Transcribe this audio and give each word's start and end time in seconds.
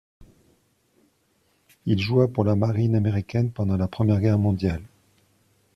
Il 1.85 1.99
joua 1.99 2.27
pour 2.27 2.43
la 2.43 2.55
Marine 2.55 2.95
américaine 2.95 3.51
pendant 3.51 3.77
la 3.77 3.87
Première 3.87 4.19
Guerre 4.19 4.39
mondiale. 4.39 4.81